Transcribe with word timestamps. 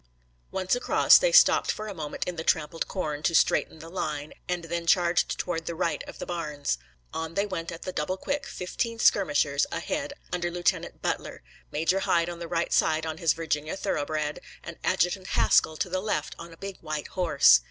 Once 0.49 0.73
across, 0.73 1.19
they 1.19 1.31
stopped 1.31 1.71
for 1.71 1.87
a 1.87 1.93
moment 1.93 2.23
in 2.23 2.35
the 2.35 2.43
trampled 2.43 2.87
corn 2.87 3.21
to 3.21 3.35
straighten 3.35 3.77
the 3.77 3.87
line, 3.87 4.33
and 4.49 4.63
then 4.63 4.87
charged 4.87 5.37
toward 5.37 5.67
the 5.67 5.75
right 5.75 6.01
of 6.07 6.17
the 6.17 6.25
barns. 6.25 6.79
On 7.13 7.35
they 7.35 7.45
went 7.45 7.71
at 7.71 7.83
the 7.83 7.91
double 7.91 8.17
quick, 8.17 8.47
fifteen 8.47 8.97
skirmishers 8.97 9.67
ahead 9.71 10.13
under 10.33 10.49
Lieutenant 10.49 11.03
Butler, 11.03 11.43
Major 11.71 11.99
Hyde 11.99 12.29
on 12.31 12.39
the 12.39 12.47
right 12.47 12.73
on 13.05 13.19
his 13.19 13.33
Virginia 13.33 13.77
thoroughbred, 13.77 14.39
and 14.63 14.79
Adjutant 14.83 15.27
Haskell 15.37 15.77
to 15.77 15.87
the 15.87 16.01
left 16.01 16.33
on 16.39 16.51
a 16.51 16.57
big 16.57 16.77
white 16.77 17.09
horse. 17.09 17.59